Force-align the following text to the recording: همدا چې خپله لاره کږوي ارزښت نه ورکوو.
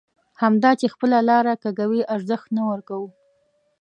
همدا 0.41 0.71
چې 0.79 0.85
خپله 0.93 1.17
لاره 1.29 1.53
کږوي 1.63 2.01
ارزښت 2.15 2.47
نه 2.57 2.63
ورکوو. 2.71 3.07